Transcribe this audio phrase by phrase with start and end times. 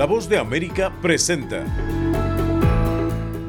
[0.00, 1.62] La voz de América presenta.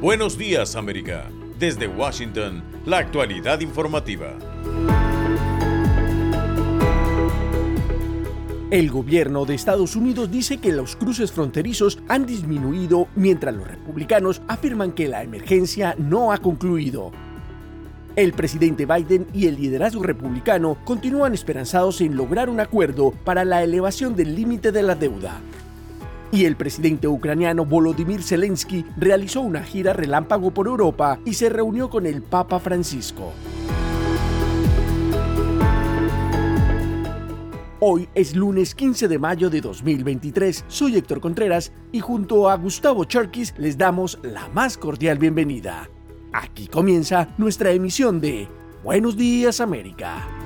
[0.02, 1.30] Buenos días América.
[1.58, 4.38] Desde Washington, la actualidad informativa.
[8.70, 14.42] El gobierno de Estados Unidos dice que los cruces fronterizos han disminuido mientras los republicanos
[14.50, 17.14] afirman que la emergencia no ha concluido.
[18.18, 23.64] El presidente Biden y el liderazgo republicano continúan esperanzados en lograr un acuerdo para la
[23.64, 25.40] elevación del límite de la deuda.
[26.32, 31.90] Y el presidente ucraniano Volodymyr Zelensky realizó una gira relámpago por Europa y se reunió
[31.90, 33.34] con el Papa Francisco.
[37.82, 40.66] Hoy es lunes 15 de mayo de 2023.
[40.68, 45.90] Soy Héctor Contreras y junto a Gustavo Cherkis les damos la más cordial bienvenida.
[46.32, 48.48] Aquí comienza nuestra emisión de
[48.84, 50.41] Buenos Días América.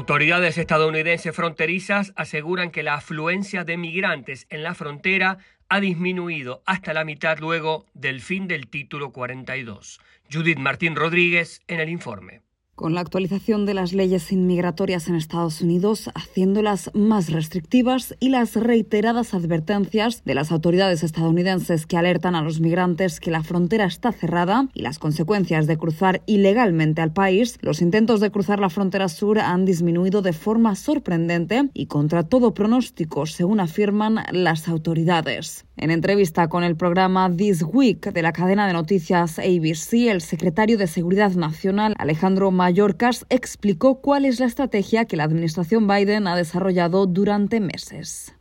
[0.00, 5.36] Autoridades estadounidenses fronterizas aseguran que la afluencia de migrantes en la frontera
[5.68, 10.00] ha disminuido hasta la mitad luego del fin del título 42.
[10.32, 12.40] Judith Martín Rodríguez en el informe
[12.80, 18.56] con la actualización de las leyes inmigratorias en Estados Unidos, haciéndolas más restrictivas y las
[18.56, 24.12] reiteradas advertencias de las autoridades estadounidenses que alertan a los migrantes que la frontera está
[24.12, 29.10] cerrada y las consecuencias de cruzar ilegalmente al país, los intentos de cruzar la frontera
[29.10, 35.66] sur han disminuido de forma sorprendente y contra todo pronóstico, según afirman las autoridades.
[35.76, 40.78] En entrevista con el programa This Week de la cadena de noticias ABC, el secretario
[40.78, 46.36] de Seguridad Nacional, Alejandro Mayorkas, explicó cuál es la estrategia que la administración Biden ha
[46.36, 48.32] desarrollado durante meses.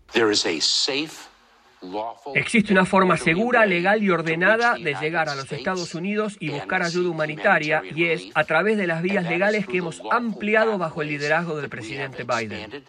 [2.36, 6.84] Existe una forma segura, legal y ordenada de llegar a los Estados Unidos y buscar
[6.84, 11.08] ayuda humanitaria y es a través de las vías legales que hemos ampliado bajo el
[11.08, 12.84] liderazgo del presidente Biden.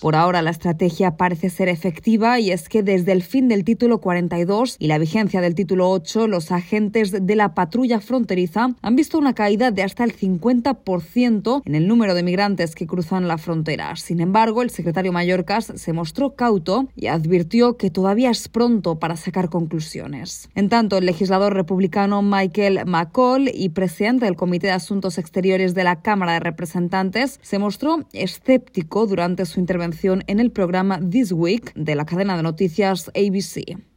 [0.00, 4.00] Por ahora la estrategia parece ser efectiva y es que desde el fin del título
[4.00, 9.18] 42 y la vigencia del título 8, los agentes de la patrulla fronteriza han visto
[9.18, 13.94] una caída de hasta el 50% en el número de migrantes que cruzan la frontera.
[13.96, 19.16] Sin embargo, el secretario Mallorcas se mostró cauto y advirtió que todavía es pronto para
[19.16, 20.48] sacar conclusiones.
[20.54, 25.84] En tanto, el legislador republicano Michael McCall y presidente del Comité de Asuntos Exteriores de
[25.84, 31.72] la Cámara de Representantes se mostró escéptico durante su intervención en el programa This Week
[31.74, 33.87] de la cadena de noticias ABC.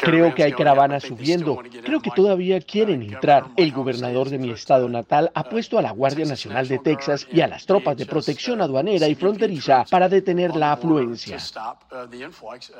[0.00, 1.58] Creo que hay caravanas subiendo.
[1.84, 3.46] Creo que todavía quieren entrar.
[3.56, 7.40] El gobernador de mi estado natal ha puesto a la Guardia Nacional de Texas y
[7.40, 11.38] a las tropas de protección aduanera y fronteriza para detener la afluencia.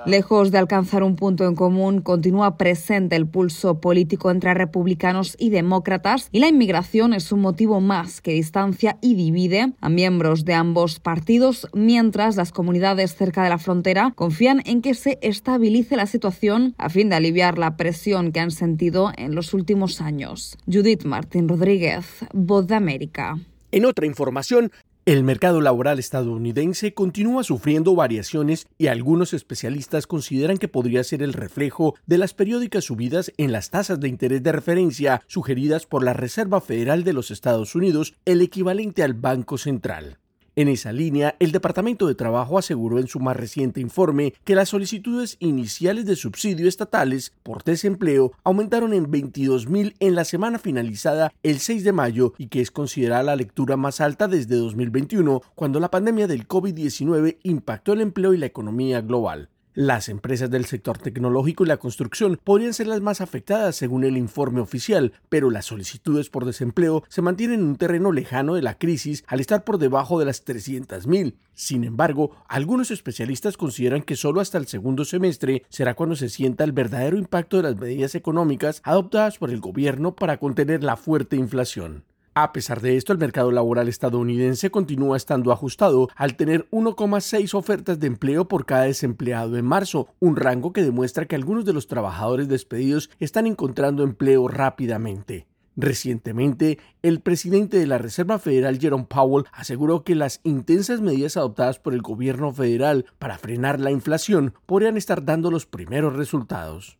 [0.06, 5.50] Lejos de alcanzar un punto en común, continúa presente el pulso político entre republicanos y
[5.50, 10.54] demócratas y la inmigración es un motivo más que distancia y divide a miembros de
[10.54, 16.06] ambos partidos, mientras las comunidades cerca de la frontera confían en que se estabilice la
[16.06, 20.56] situación a fin de aliviar la presión que han sentido en los últimos años.
[20.66, 23.38] Judith Martín Rodríguez, Voz de América.
[23.72, 24.70] En otra información,
[25.06, 31.32] el mercado laboral estadounidense continúa sufriendo variaciones y algunos especialistas consideran que podría ser el
[31.32, 36.12] reflejo de las periódicas subidas en las tasas de interés de referencia sugeridas por la
[36.12, 40.18] Reserva Federal de los Estados Unidos, el equivalente al Banco Central.
[40.58, 44.70] En esa línea, el Departamento de Trabajo aseguró en su más reciente informe que las
[44.70, 51.58] solicitudes iniciales de subsidio estatales por desempleo aumentaron en 22.000 en la semana finalizada el
[51.58, 55.90] 6 de mayo y que es considerada la lectura más alta desde 2021, cuando la
[55.90, 59.50] pandemia del COVID-19 impactó el empleo y la economía global.
[59.76, 64.16] Las empresas del sector tecnológico y la construcción podrían ser las más afectadas según el
[64.16, 68.78] informe oficial, pero las solicitudes por desempleo se mantienen en un terreno lejano de la
[68.78, 71.34] crisis al estar por debajo de las 300.000.
[71.52, 76.64] Sin embargo, algunos especialistas consideran que solo hasta el segundo semestre será cuando se sienta
[76.64, 81.36] el verdadero impacto de las medidas económicas adoptadas por el gobierno para contener la fuerte
[81.36, 82.02] inflación.
[82.38, 87.98] A pesar de esto, el mercado laboral estadounidense continúa estando ajustado al tener 1,6 ofertas
[87.98, 91.86] de empleo por cada desempleado en marzo, un rango que demuestra que algunos de los
[91.86, 95.46] trabajadores despedidos están encontrando empleo rápidamente.
[95.76, 101.78] Recientemente, el presidente de la Reserva Federal, Jerome Powell, aseguró que las intensas medidas adoptadas
[101.78, 106.98] por el gobierno federal para frenar la inflación podrían estar dando los primeros resultados.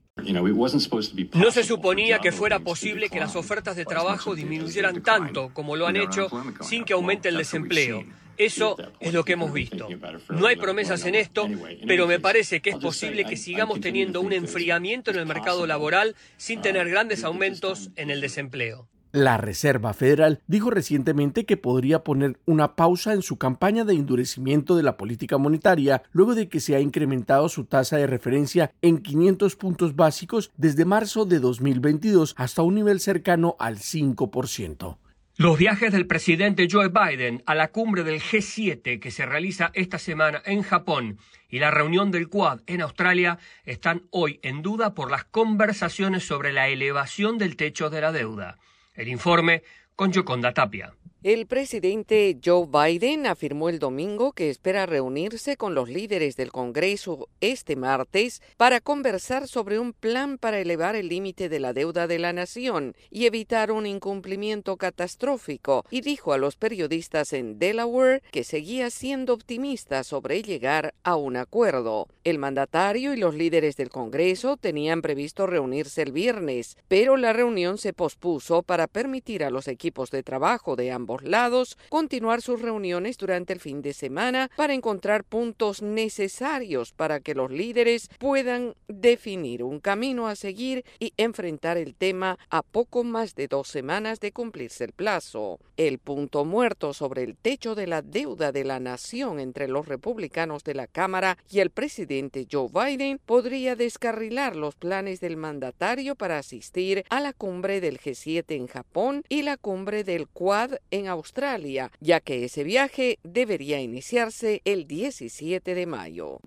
[1.35, 5.87] No se suponía que fuera posible que las ofertas de trabajo disminuyeran tanto como lo
[5.87, 6.29] han hecho
[6.63, 8.03] sin que aumente el desempleo.
[8.39, 9.89] Eso es lo que hemos visto.
[10.31, 11.47] No hay promesas en esto,
[11.87, 16.17] pero me parece que es posible que sigamos teniendo un enfriamiento en el mercado laboral
[16.39, 18.89] sin tener grandes aumentos en el desempleo.
[19.17, 24.77] La Reserva Federal dijo recientemente que podría poner una pausa en su campaña de endurecimiento
[24.77, 28.99] de la política monetaria luego de que se ha incrementado su tasa de referencia en
[28.99, 34.99] 500 puntos básicos desde marzo de 2022 hasta un nivel cercano al 5%.
[35.39, 39.99] Los viajes del presidente Joe Biden a la cumbre del G7 que se realiza esta
[39.99, 41.17] semana en Japón
[41.49, 46.53] y la reunión del Quad en Australia están hoy en duda por las conversaciones sobre
[46.53, 48.59] la elevación del techo de la deuda.
[48.97, 49.63] El informe
[49.95, 50.95] con Yoconda Tapia.
[51.27, 57.29] El presidente Joe Biden afirmó el domingo que espera reunirse con los líderes del Congreso
[57.41, 62.21] este martes para conversar sobre un plan para elevar el límite de la deuda de
[62.21, 68.45] la nación y evitar un incumplimiento catastrófico, y dijo a los periodistas en Delaware que
[68.45, 72.07] seguía siendo optimista sobre llegar a un acuerdo.
[72.23, 77.79] El mandatario y los líderes del Congreso tenían previsto reunirse el viernes, pero la reunión
[77.79, 83.19] se pospuso para permitir a los equipos de trabajo de ambos lados continuar sus reuniones
[83.19, 89.63] durante el fin de semana para encontrar puntos necesarios para que los líderes puedan definir
[89.63, 94.33] un camino a seguir y enfrentar el tema a poco más de dos semanas de
[94.33, 95.59] cumplirse el plazo.
[95.77, 100.65] El punto muerto sobre el techo de la deuda de la nación entre los republicanos
[100.65, 106.39] de la Cámara y el presidente Joe Biden podría descarrilar los planes del mandatario para
[106.39, 111.91] asistir a la cumbre del G7 en Japón y la cumbre del Quad en Australia,
[112.01, 116.41] ya que ese viaje debería iniciarse el 17 de mayo.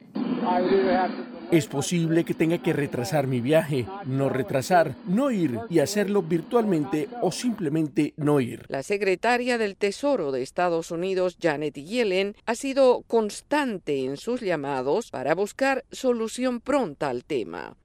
[1.51, 7.09] Es posible que tenga que retrasar mi viaje, no retrasar, no ir y hacerlo virtualmente
[7.21, 8.65] o simplemente no ir.
[8.67, 15.09] La secretaria del Tesoro de Estados Unidos, Janet Yellen, ha sido constante en sus llamados
[15.09, 17.75] para buscar solución pronta al tema.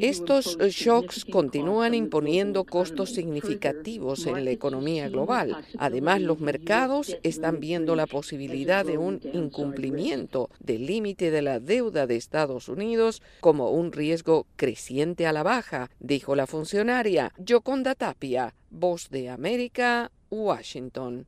[0.00, 5.56] Estos shocks continúan imponiendo costos significativos en la economía global.
[5.78, 12.06] Además, los mercados están viendo la posibilidad de un incumplimiento del límite de la deuda
[12.06, 18.54] de Estados Unidos como un riesgo creciente a la baja, dijo la funcionaria Yoconda Tapia,
[18.70, 21.26] Voz de América, Washington.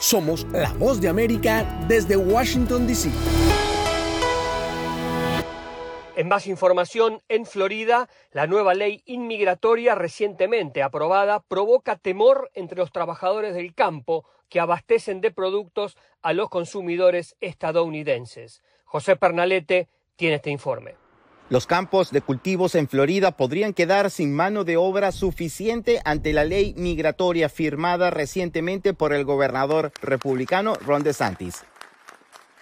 [0.00, 3.10] Somos la Voz de América desde Washington, D.C.
[6.18, 12.90] En más información, en Florida, la nueva ley inmigratoria recientemente aprobada provoca temor entre los
[12.90, 18.62] trabajadores del campo que abastecen de productos a los consumidores estadounidenses.
[18.88, 20.94] José Pernalete tiene este informe.
[21.50, 26.44] Los campos de cultivos en Florida podrían quedar sin mano de obra suficiente ante la
[26.44, 31.64] ley migratoria firmada recientemente por el gobernador republicano Ron DeSantis.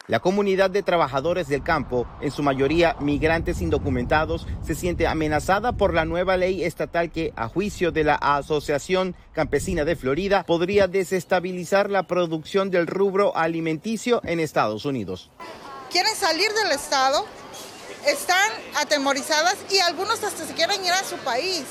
[0.08, 5.94] La comunidad de trabajadores del campo, en su mayoría migrantes indocumentados, se siente amenazada por
[5.94, 11.90] la nueva ley estatal que, a juicio de la Asociación Campesina de Florida, podría desestabilizar
[11.90, 15.32] la producción del rubro alimenticio en Estados Unidos.
[15.96, 17.24] Quieren salir del Estado,
[18.04, 21.62] están atemorizadas y algunos hasta se quieren ir a su país.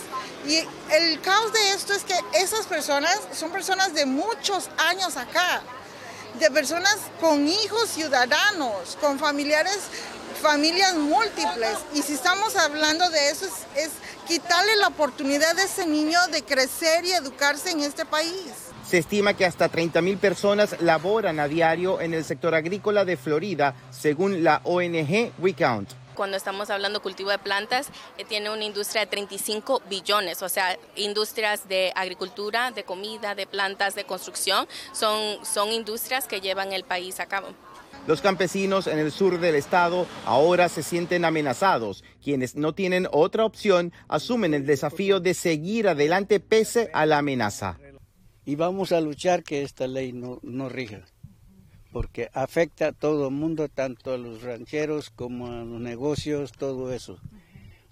[0.48, 5.62] Y el caos de esto es que esas personas son personas de muchos años acá
[6.40, 9.78] de personas con hijos ciudadanos, con familiares,
[10.42, 11.78] familias múltiples.
[11.94, 13.46] Y si estamos hablando de eso,
[13.76, 13.92] es,
[14.26, 18.52] quitarle la oportunidad a ese niño de crecer y educarse en este país.
[18.86, 23.18] Se estima que hasta 30 mil personas laboran a diario en el sector agrícola de
[23.18, 25.90] Florida, según la ONG WeCount.
[26.14, 30.78] Cuando estamos hablando cultivo de plantas, eh, tiene una industria de 35 billones, o sea,
[30.96, 36.84] industrias de agricultura, de comida, de plantas, de construcción, son, son industrias que llevan el
[36.84, 37.50] país a cabo.
[38.08, 42.04] Los campesinos en el sur del estado ahora se sienten amenazados.
[42.24, 47.80] Quienes no tienen otra opción asumen el desafío de seguir adelante pese a la amenaza.
[48.46, 51.06] Y vamos a luchar que esta ley no, no rija
[51.92, 56.92] porque afecta a todo el mundo, tanto a los rancheros como a los negocios, todo
[56.92, 57.22] eso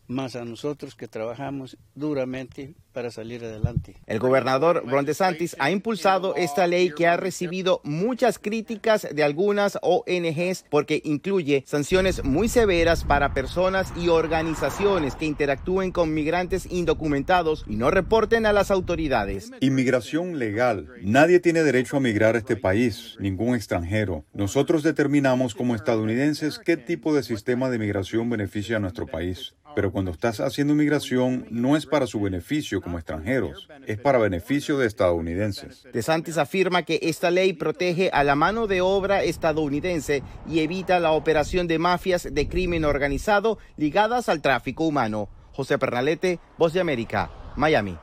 [0.08, 3.96] más a nosotros que trabajamos duramente para salir adelante.
[4.06, 9.78] El gobernador Ron DeSantis ha impulsado esta ley que ha recibido muchas críticas de algunas
[9.82, 17.66] ONGs porque incluye sanciones muy severas para personas y organizaciones que interactúen con migrantes indocumentados
[17.68, 19.52] y no reporten a las autoridades.
[19.60, 20.88] Inmigración legal.
[21.02, 24.26] Nadie tiene derecho a migrar a este país, ningún extranjero.
[24.34, 29.56] Nosotros determinamos como estadounidenses qué tipo de sistema de migración beneficia a nuestro país.
[29.76, 34.78] Pero cuando estás haciendo migración, no es para su beneficio como extranjeros, es para beneficio
[34.78, 35.88] de estadounidenses.
[35.94, 41.12] DeSantis afirma que esta ley protege a la mano de obra estadounidense y evita la
[41.12, 45.30] operación de mafias de crimen organizado ligadas al tráfico humano.
[45.54, 47.98] José Pernalete, Voz de América, Miami.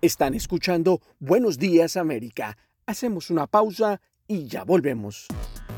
[0.00, 2.56] Están escuchando Buenos Días América.
[2.86, 5.26] Hacemos una pausa y ya volvemos.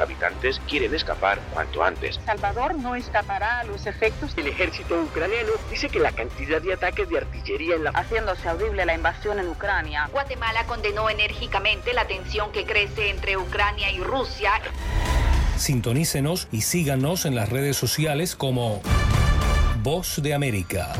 [0.00, 2.18] Sus habitantes quieren escapar cuanto antes.
[2.24, 4.32] Salvador no escapará a los efectos.
[4.38, 7.90] El ejército ucraniano dice que la cantidad de ataques de artillería en la...
[7.90, 10.08] Haciéndose audible la invasión en Ucrania.
[10.10, 14.52] Guatemala condenó enérgicamente la tensión que crece entre Ucrania y Rusia.
[15.58, 18.80] Sintonícenos y síganos en las redes sociales como
[19.82, 20.94] Voz de América.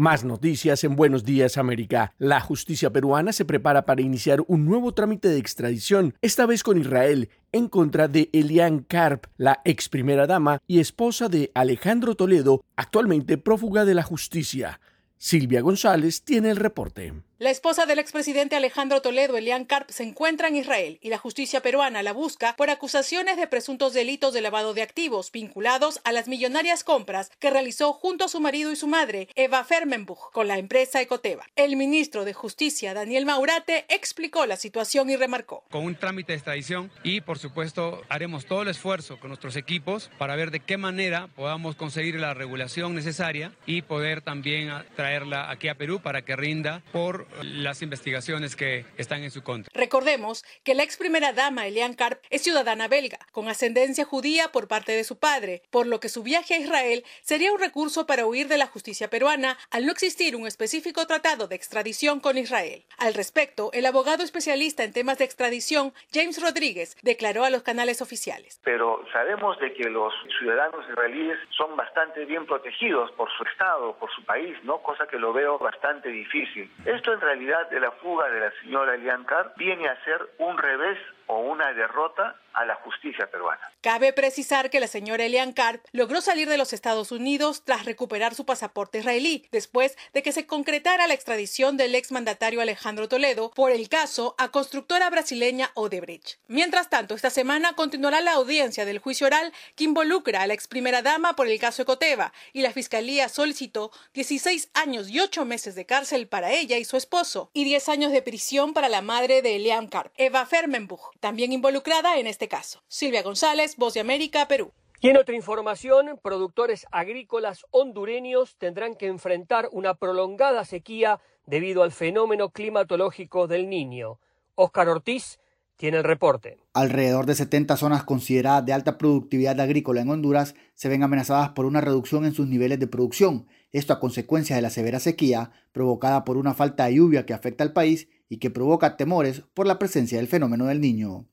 [0.00, 2.14] Más noticias en Buenos Días América.
[2.16, 6.80] La justicia peruana se prepara para iniciar un nuevo trámite de extradición, esta vez con
[6.80, 12.64] Israel, en contra de Elian Karp, la ex primera dama y esposa de Alejandro Toledo,
[12.76, 14.80] actualmente prófuga de la justicia.
[15.18, 17.12] Silvia González tiene el reporte.
[17.40, 21.62] La esposa del expresidente Alejandro Toledo, Elian Karp, se encuentra en Israel y la justicia
[21.62, 26.28] peruana la busca por acusaciones de presuntos delitos de lavado de activos vinculados a las
[26.28, 30.58] millonarias compras que realizó junto a su marido y su madre, Eva Fermenbuch, con la
[30.58, 31.46] empresa Ecoteva.
[31.56, 35.64] El ministro de Justicia, Daniel Maurate, explicó la situación y remarcó.
[35.70, 40.10] Con un trámite de extradición y, por supuesto, haremos todo el esfuerzo con nuestros equipos
[40.18, 45.68] para ver de qué manera podamos conseguir la regulación necesaria y poder también traerla aquí
[45.68, 49.70] a Perú para que rinda por las investigaciones que están en su contra.
[49.74, 54.68] Recordemos que la ex primera dama Elian Karp es ciudadana belga, con ascendencia judía por
[54.68, 58.26] parte de su padre, por lo que su viaje a Israel sería un recurso para
[58.26, 62.84] huir de la justicia peruana al no existir un específico tratado de extradición con Israel.
[62.98, 68.02] Al respecto, el abogado especialista en temas de extradición, James Rodríguez, declaró a los canales
[68.02, 68.60] oficiales.
[68.64, 74.10] Pero sabemos de que los ciudadanos israelíes son bastante bien protegidos por su Estado, por
[74.12, 74.78] su país, ¿no?
[74.78, 76.70] Cosa que lo veo bastante difícil.
[76.84, 80.98] Esto en realidad de la fuga de la señora Elian viene a ser un revés
[81.30, 83.60] o una derrota a la justicia peruana.
[83.80, 88.34] Cabe precisar que la señora Elian Karp logró salir de los Estados Unidos tras recuperar
[88.34, 93.70] su pasaporte israelí, después de que se concretara la extradición del exmandatario Alejandro Toledo por
[93.70, 96.40] el caso a constructora brasileña Odebrecht.
[96.48, 100.66] Mientras tanto, esta semana continuará la audiencia del juicio oral que involucra a la ex
[100.66, 105.76] primera dama por el caso Ecoteva y la fiscalía solicitó 16 años y 8 meses
[105.76, 109.42] de cárcel para ella y su esposo y 10 años de prisión para la madre
[109.42, 112.82] de Elian Karp, Eva Fermenbuch, también involucrada en este caso.
[112.88, 114.72] Silvia González, Voz de América, Perú.
[115.02, 121.92] Y en otra información, productores agrícolas hondureños tendrán que enfrentar una prolongada sequía debido al
[121.92, 124.18] fenómeno climatológico del Niño.
[124.56, 125.40] Óscar Ortiz
[125.76, 126.58] tiene el reporte.
[126.74, 131.64] Alrededor de 70 zonas consideradas de alta productividad agrícola en Honduras se ven amenazadas por
[131.64, 136.24] una reducción en sus niveles de producción, esto a consecuencia de la severa sequía provocada
[136.24, 139.78] por una falta de lluvia que afecta al país y que provoca temores por la
[139.78, 141.28] presencia del fenómeno del niño.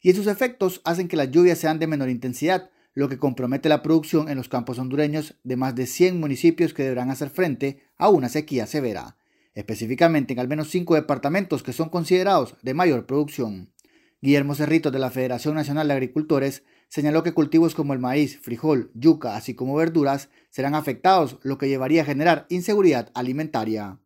[0.00, 3.82] Y sus efectos hacen que las lluvias sean de menor intensidad, lo que compromete la
[3.82, 8.10] producción en los campos hondureños de más de 100 municipios que deberán hacer frente a
[8.10, 9.16] una sequía severa,
[9.54, 13.72] específicamente en al menos 5 departamentos que son considerados de mayor producción.
[14.20, 18.90] Guillermo Cerrito de la Federación Nacional de Agricultores señaló que cultivos como el maíz, frijol,
[18.94, 24.01] yuca, así como verduras, serán afectados, lo que llevaría a generar inseguridad alimentaria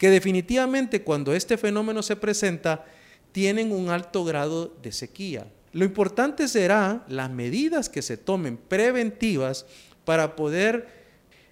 [0.00, 2.86] que definitivamente cuando este fenómeno se presenta,
[3.32, 5.46] tienen un alto grado de sequía.
[5.72, 9.66] Lo importante será las medidas que se tomen preventivas
[10.06, 10.88] para poder,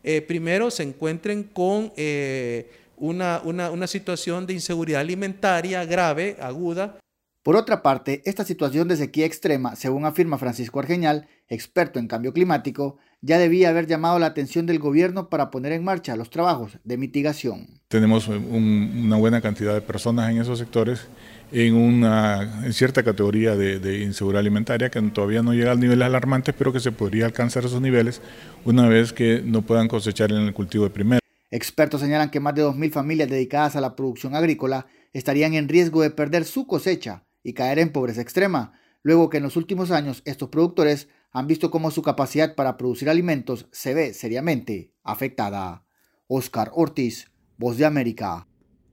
[0.02, 6.98] eh, primero, se encuentren con eh, una, una situación de inseguridad alimentaria grave, aguda.
[7.42, 12.32] Por otra parte, esta situación de sequía extrema, según afirma Francisco Argeñal, experto en cambio
[12.32, 16.78] climático, ya debía haber llamado la atención del gobierno para poner en marcha los trabajos
[16.84, 17.80] de mitigación.
[17.88, 21.08] Tenemos una buena cantidad de personas en esos sectores
[21.50, 26.52] en una en cierta categoría de, inseguridad alimentaria que todavía no llega al nivel alarmante,
[26.52, 28.20] pero que se podría alcanzar esos niveles
[28.64, 31.20] una vez que no puedan cosechar en el cultivo de primero.
[31.50, 36.02] Expertos señalan que más de 2.000 familias dedicadas a la producción agrícola estarían en riesgo
[36.02, 40.20] de perder su cosecha y caer en pobreza extrema, luego que en los últimos años
[40.26, 45.84] estos productores han visto cómo su capacidad para producir alimentos se ve seriamente afectada.
[46.26, 48.46] Oscar Ortiz, Voz de América.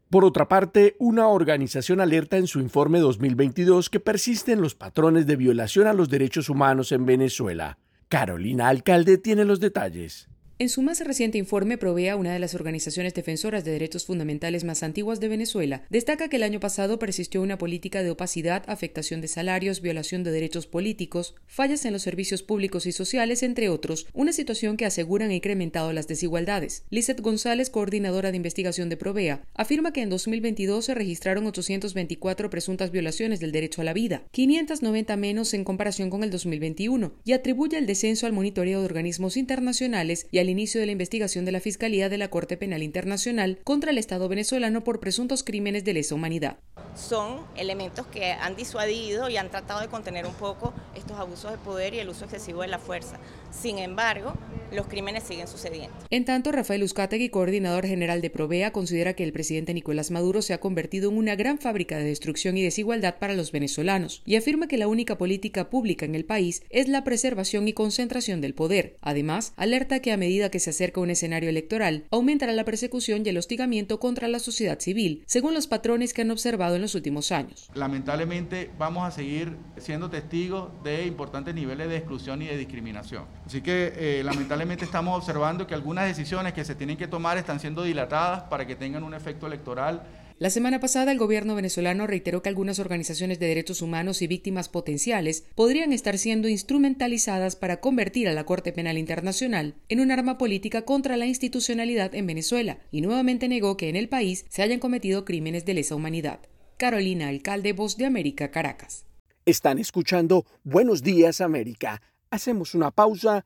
[0.10, 5.36] Por otra parte, una organización alerta en su informe 2022 que persisten los patrones de
[5.36, 7.80] violación a los derechos humanos en Venezuela.
[8.08, 10.30] Carolina Alcalde tiene los detalles.
[10.58, 14.84] En su más reciente informe, Provea, una de las organizaciones defensoras de derechos fundamentales más
[14.84, 19.28] antiguas de Venezuela, destaca que el año pasado persistió una política de opacidad, afectación de
[19.28, 24.32] salarios, violación de derechos políticos, fallas en los servicios públicos y sociales, entre otros, una
[24.32, 26.86] situación que aseguran ha incrementado las desigualdades.
[26.90, 32.92] Lizeth González, coordinadora de investigación de Provea, afirma que en 2022 se registraron 824 presuntas
[32.92, 37.78] violaciones del derecho a la vida, 590 menos en comparación con el 2021, y atribuye
[37.78, 41.60] el descenso al monitoreo de organismos internacionales y al inicio de la investigación de la
[41.60, 46.16] Fiscalía de la Corte Penal Internacional contra el Estado venezolano por presuntos crímenes de lesa
[46.16, 46.58] humanidad.
[46.96, 51.58] Son elementos que han disuadido y han tratado de contener un poco estos abusos de
[51.58, 53.20] poder y el uso excesivo de la fuerza.
[53.52, 54.34] Sin embargo,
[54.72, 55.96] los crímenes siguen sucediendo.
[56.10, 60.54] En tanto, Rafael Uzcategui, coordinador general de Provea, considera que el presidente Nicolás Maduro se
[60.54, 64.68] ha convertido en una gran fábrica de destrucción y desigualdad para los venezolanos y afirma
[64.68, 68.98] que la única política pública en el país es la preservación y concentración del poder.
[69.02, 73.30] Además, alerta que a medida que se acerca un escenario electoral, aumentará la persecución y
[73.30, 77.32] el hostigamiento contra la sociedad civil, según los patrones que han observado en los últimos
[77.32, 77.70] años.
[77.74, 83.26] Lamentablemente, vamos a seguir siendo testigos de importantes niveles de exclusión y de discriminación.
[83.46, 87.60] Así que, eh, lamentablemente, estamos observando que algunas decisiones que se tienen que tomar están
[87.60, 90.04] siendo dilatadas para que tengan un efecto electoral
[90.38, 94.68] la semana pasada el gobierno venezolano reiteró que algunas organizaciones de derechos humanos y víctimas
[94.68, 100.38] potenciales podrían estar siendo instrumentalizadas para convertir a la Corte Penal Internacional en un arma
[100.38, 104.82] política contra la institucionalidad en Venezuela y nuevamente negó que en el país se hayan
[104.82, 106.42] cometido crímenes de lesa humanidad.
[106.76, 109.06] Carolina Alcalde, Voz de América, Caracas.
[109.46, 112.02] Están escuchando Buenos Días América.
[112.30, 113.46] Hacemos una pausa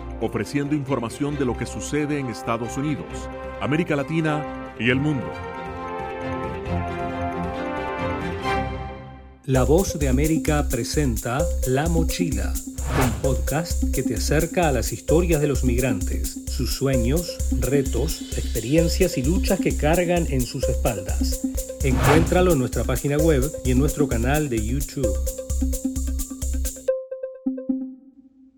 [0.21, 3.07] ofreciendo información de lo que sucede en Estados Unidos,
[3.59, 5.29] América Latina y el mundo.
[9.45, 12.53] La voz de América presenta La Mochila,
[13.03, 19.17] un podcast que te acerca a las historias de los migrantes, sus sueños, retos, experiencias
[19.17, 21.41] y luchas que cargan en sus espaldas.
[21.83, 25.90] Encuéntralo en nuestra página web y en nuestro canal de YouTube.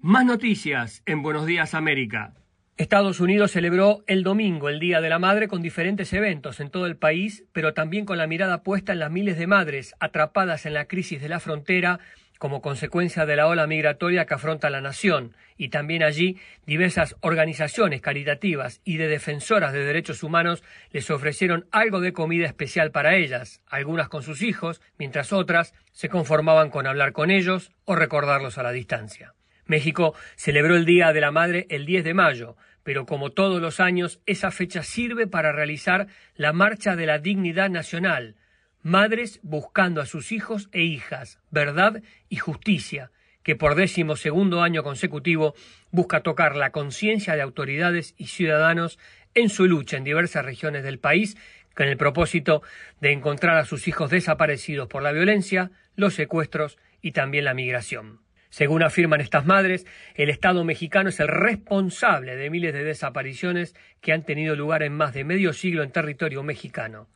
[0.06, 2.34] Más noticias en Buenos Días América.
[2.76, 6.88] Estados Unidos celebró el domingo el Día de la Madre con diferentes eventos en todo
[6.88, 10.74] el país, pero también con la mirada puesta en las miles de madres atrapadas en
[10.74, 12.02] la crisis de la frontera
[12.38, 18.02] como consecuencia de la ola migratoria que afronta la nación, y también allí diversas organizaciones
[18.02, 23.62] caritativas y de defensoras de derechos humanos les ofrecieron algo de comida especial para ellas,
[23.68, 28.64] algunas con sus hijos, mientras otras se conformaban con hablar con ellos o recordarlos a
[28.64, 29.34] la distancia.
[29.66, 33.80] México celebró el Día de la Madre el 10 de mayo, pero como todos los
[33.80, 38.36] años, esa fecha sirve para realizar la Marcha de la Dignidad Nacional,
[38.82, 44.84] madres buscando a sus hijos e hijas, verdad y justicia, que por décimo segundo año
[44.84, 45.56] consecutivo
[45.92, 49.00] busca tocar la conciencia de autoridades y ciudadanos
[49.34, 51.38] en su lucha en diversas regiones del país
[51.76, 52.62] con el propósito
[53.02, 58.23] de encontrar a sus hijos desaparecidos por la violencia, los secuestros y también la migración.
[58.54, 64.14] Según afirman estas madres, el Estado mexicano es el responsable de miles de desapariciones que
[64.14, 67.08] han tenido lugar en más de medio siglo en territorio mexicano.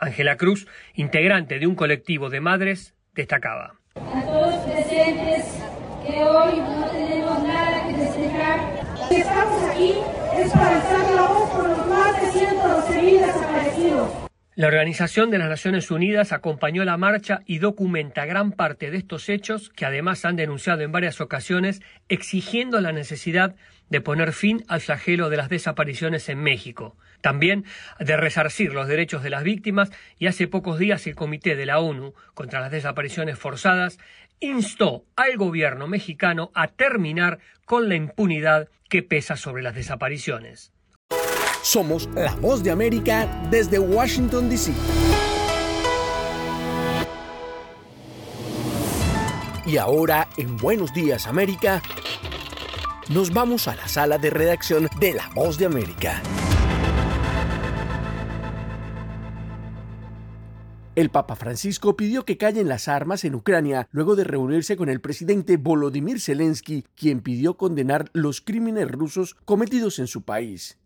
[0.00, 4.10] Ángela Cruz, integrante de un colectivo de madres, destacaba no
[6.90, 8.58] tenemos nada que festejar,
[9.12, 9.94] estamos aquí
[10.38, 14.10] es para alzar la voz por los más de 112 desaparecidos
[14.60, 19.30] La Organización de las Naciones Unidas acompañó la marcha y documenta gran parte de estos
[19.30, 23.56] hechos que además han denunciado en varias ocasiones exigiendo la necesidad
[23.88, 27.64] de poner fin al flagelo de las desapariciones en México, también
[28.00, 31.78] de resarcir los derechos de las víctimas y hace pocos días el Comité de la
[31.78, 33.98] ONU contra las desapariciones forzadas
[34.40, 40.74] instó al gobierno mexicano a terminar con la impunidad que pesa sobre las desapariciones.
[41.62, 44.72] Somos la voz de América desde Washington, D.C.
[49.66, 51.82] Y ahora, en Buenos Días América,
[53.10, 56.22] nos vamos a la sala de redacción de La Voz de América.
[60.96, 65.00] El Papa Francisco pidió que callen las armas en Ucrania luego de reunirse con el
[65.00, 70.79] presidente Volodymyr Zelensky, quien pidió condenar los crímenes rusos cometidos en su país.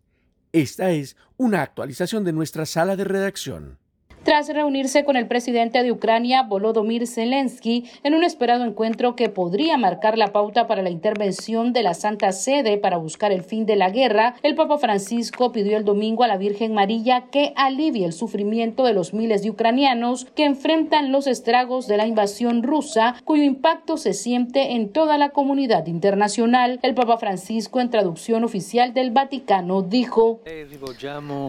[0.55, 3.77] Esta es una actualización de nuestra sala de redacción
[4.25, 9.77] tras reunirse con el presidente de Ucrania, Volodymyr Zelensky, en un esperado encuentro que podría
[9.77, 13.75] marcar la pauta para la intervención de la Santa Sede para buscar el fin de
[13.75, 18.13] la guerra, el Papa Francisco pidió el domingo a la Virgen María que alivie el
[18.13, 23.43] sufrimiento de los miles de ucranianos que enfrentan los estragos de la invasión rusa, cuyo
[23.43, 26.79] impacto se siente en toda la comunidad internacional.
[26.81, 30.41] El Papa Francisco, en traducción oficial del Vaticano, dijo: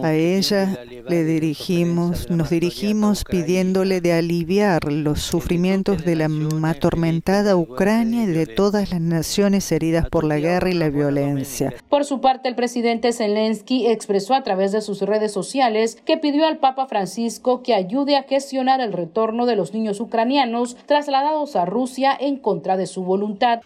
[0.02, 6.28] A ella le dirigimos, nos dirigimos dirigimos pidiéndole de aliviar los sufrimientos de la
[6.68, 11.72] atormentada Ucrania y de todas las naciones heridas por la guerra y la violencia.
[11.88, 16.46] Por su parte, el presidente Zelensky expresó a través de sus redes sociales que pidió
[16.46, 21.66] al Papa Francisco que ayude a gestionar el retorno de los niños ucranianos trasladados a
[21.66, 23.60] Rusia en contra de su voluntad.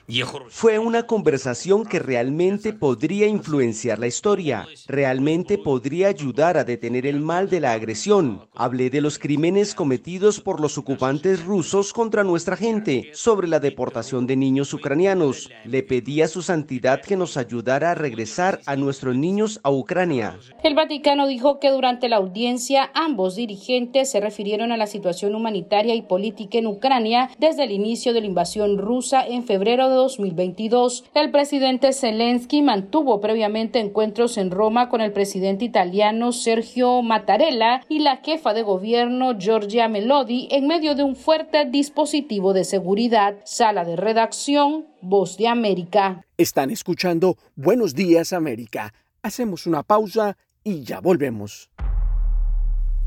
[0.50, 7.20] Fue una conversación que realmente podría influenciar la historia, realmente podría ayudar a detener el
[7.20, 8.46] mal de la agresión.
[8.54, 14.26] Hablé de los crímenes cometidos por los ocupantes rusos contra nuestra gente, sobre la deportación
[14.26, 15.50] de niños ucranianos.
[15.64, 20.36] Le pedí a su santidad que nos ayudara a regresar a nuestros niños a Ucrania.
[20.62, 25.94] El Vaticano dijo que durante la audiencia ambos dirigentes se refirieron a la situación humanitaria
[25.94, 31.04] y política en Ucrania desde el inicio de la invasión rusa en febrero de 2022.
[31.14, 38.00] El presidente Zelensky mantuvo previamente encuentros en Roma con el presidente italiano Sergio Mattarella y
[38.00, 43.34] la jefa de gobierno Giorgia Melodi en medio de un fuerte dispositivo de seguridad.
[43.44, 46.24] Sala de redacción, Voz de América.
[46.38, 48.94] Están escuchando Buenos Días América.
[49.24, 51.68] Hacemos una pausa y ya volvemos.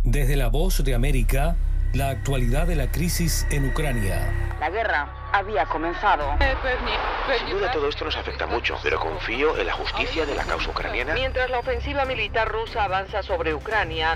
[0.03, 1.55] Desde la Voz de América,
[1.93, 4.57] la actualidad de la crisis en Ucrania.
[4.59, 6.25] La guerra había comenzado.
[7.39, 10.69] Sin duda todo esto nos afecta mucho, pero confío en la justicia de la causa
[10.71, 11.13] ucraniana.
[11.13, 14.15] Mientras la ofensiva militar rusa avanza sobre Ucrania,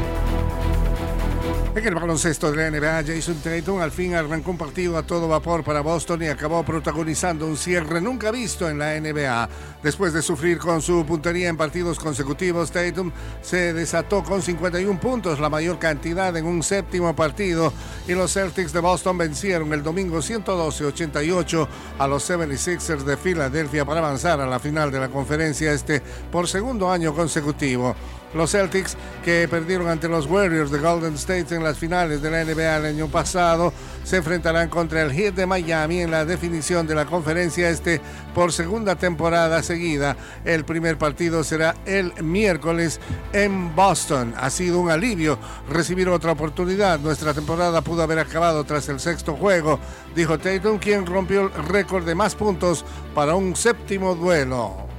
[1.73, 5.29] En el baloncesto de la NBA, Jason Tatum al fin arrancó un partido a todo
[5.29, 9.47] vapor para Boston y acabó protagonizando un cierre nunca visto en la NBA.
[9.81, 15.39] Después de sufrir con su puntería en partidos consecutivos, Tatum se desató con 51 puntos,
[15.39, 17.71] la mayor cantidad en un séptimo partido,
[18.05, 24.01] y los Celtics de Boston vencieron el domingo 112-88 a los 76ers de Filadelfia para
[24.01, 27.95] avanzar a la final de la conferencia este por segundo año consecutivo.
[28.33, 32.43] Los Celtics, que perdieron ante los Warriors de Golden State en las finales de la
[32.43, 36.95] NBA el año pasado, se enfrentarán contra el Heat de Miami en la definición de
[36.95, 38.01] la conferencia este
[38.33, 40.17] por segunda temporada seguida.
[40.43, 42.99] El primer partido será el miércoles
[43.33, 44.33] en Boston.
[44.37, 45.37] Ha sido un alivio
[45.69, 46.99] recibir otra oportunidad.
[46.99, 49.79] Nuestra temporada pudo haber acabado tras el sexto juego,
[50.15, 54.90] dijo Tatum, quien rompió el récord de más puntos para un séptimo duelo.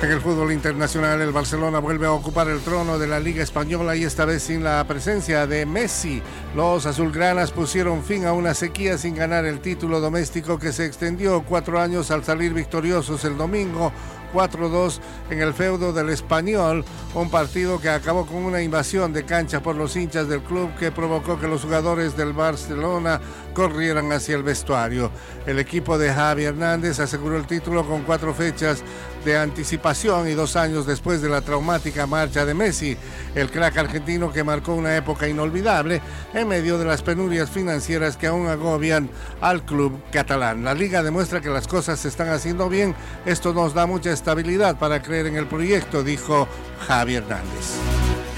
[0.00, 3.96] En el fútbol internacional, el Barcelona vuelve a ocupar el trono de la Liga Española
[3.96, 6.22] y esta vez sin la presencia de Messi.
[6.54, 11.42] Los azulgranas pusieron fin a una sequía sin ganar el título doméstico que se extendió
[11.42, 13.92] cuatro años al salir victoriosos el domingo
[14.32, 16.84] 4-2 en el feudo del Español,
[17.14, 20.92] un partido que acabó con una invasión de cancha por los hinchas del club que
[20.92, 23.20] provocó que los jugadores del Barcelona
[23.58, 25.10] corrieran hacia el vestuario.
[25.44, 28.84] El equipo de Javi Hernández aseguró el título con cuatro fechas
[29.24, 32.96] de anticipación y dos años después de la traumática marcha de Messi,
[33.34, 36.00] el crack argentino que marcó una época inolvidable
[36.34, 40.62] en medio de las penurias financieras que aún agobian al club catalán.
[40.62, 42.94] La liga demuestra que las cosas se están haciendo bien,
[43.26, 46.46] esto nos da mucha estabilidad para creer en el proyecto, dijo
[46.86, 47.74] Javi Hernández.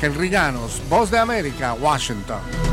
[0.00, 2.69] Henry Llanos, Voz de América, Washington.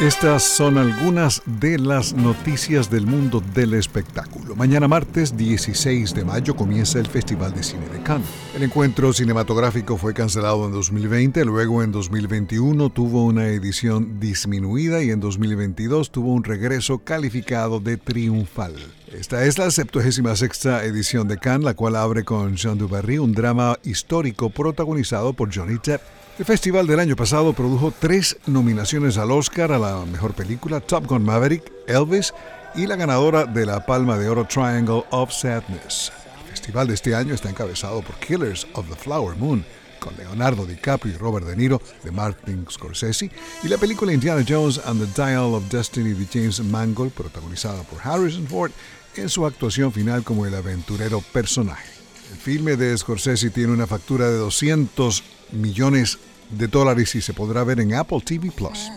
[0.00, 4.54] Estas son algunas de las noticias del mundo del espectáculo.
[4.54, 8.28] Mañana martes 16 de mayo comienza el Festival de Cine de Cannes.
[8.54, 15.10] El encuentro cinematográfico fue cancelado en 2020, luego en 2021 tuvo una edición disminuida y
[15.10, 18.76] en 2022 tuvo un regreso calificado de triunfal.
[19.12, 23.76] Esta es la 76 edición de Cannes, la cual abre con Jean Dubarry, un drama
[23.82, 26.17] histórico protagonizado por Johnny Depp.
[26.38, 31.04] El festival del año pasado produjo tres nominaciones al Oscar a la mejor película, Top
[31.06, 32.32] Gun Maverick, Elvis
[32.76, 36.12] y la ganadora de la Palma de Oro Triangle of Sadness.
[36.44, 39.64] El festival de este año está encabezado por Killers of the Flower Moon,
[39.98, 43.32] con Leonardo DiCaprio y Robert De Niro de Martin Scorsese,
[43.64, 47.98] y la película Indiana Jones and the Dial of Destiny de James Mangold, protagonizada por
[48.00, 48.70] Harrison Ford
[49.16, 51.90] en su actuación final como el aventurero personaje.
[52.30, 56.18] El filme de Scorsese tiene una factura de 200 millones
[56.50, 58.90] de dólares y se podrá ver en Apple TV Plus.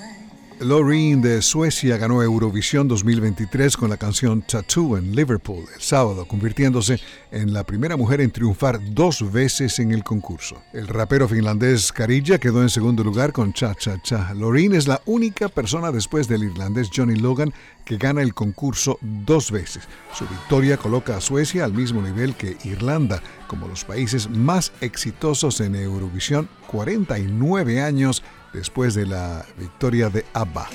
[0.62, 7.00] Loreen de Suecia ganó Eurovisión 2023 con la canción Tattoo en Liverpool el sábado, convirtiéndose
[7.32, 10.62] en la primera mujer en triunfar dos veces en el concurso.
[10.71, 14.36] El rapero finlandés Karija quedó en segundo lugar con Cha Cha Cha.
[14.36, 17.52] Loreen es la única persona después del irlandés Johnny Logan
[17.84, 19.88] que gana el concurso dos veces.
[20.13, 25.60] Su victoria coloca a Suecia al mismo nivel que Irlanda como los países más exitosos
[25.60, 30.70] en Eurovisión 49 años después de la victoria de ABBA.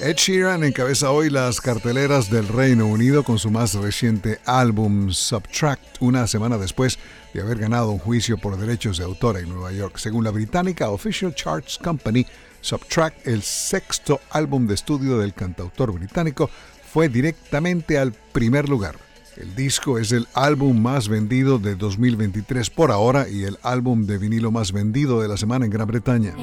[0.00, 5.98] Ed Sheeran encabeza hoy las carteleras del Reino Unido con su más reciente álbum Subtract,
[6.00, 6.98] una semana después
[7.32, 9.96] de haber ganado un juicio por derechos de autor en Nueva York.
[9.98, 12.26] Según la británica Official Charts Company,
[12.60, 16.50] Subtract, el sexto álbum de estudio del cantautor británico,
[16.92, 19.03] fue directamente al primer lugar.
[19.36, 24.16] El disco es el álbum más vendido de 2023 por ahora y el álbum de
[24.16, 26.34] vinilo más vendido de la semana en Gran Bretaña.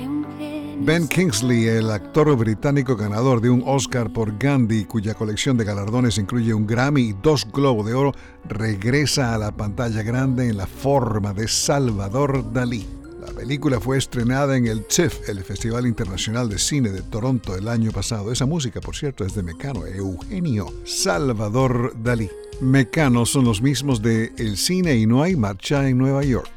[0.83, 6.17] Ben Kingsley, el actor británico ganador de un Oscar por Gandhi, cuya colección de galardones
[6.17, 10.67] incluye un Grammy y dos Globos de Oro, regresa a la pantalla grande en la
[10.67, 13.00] forma de Salvador Dalí.
[13.21, 17.67] La película fue estrenada en el TIFF, el Festival Internacional de Cine de Toronto, el
[17.67, 18.31] año pasado.
[18.31, 22.29] Esa música, por cierto, es de Mecano, Eugenio Salvador Dalí.
[22.61, 26.47] Mecano son los mismos de El Cine y No hay marcha en Nueva York.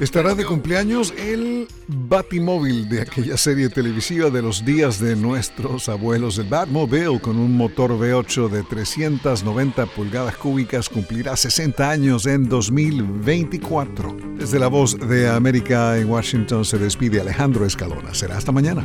[0.00, 6.38] Estará de cumpleaños el Batimóvil de aquella serie televisiva de los días de nuestros abuelos.
[6.38, 14.16] El Batmobile con un motor V8 de 390 pulgadas cúbicas cumplirá 60 años en 2024.
[14.36, 15.28] Desde la voz de
[15.80, 18.14] En Washington se despide Alejandro Escalona.
[18.14, 18.84] Será hasta mañana.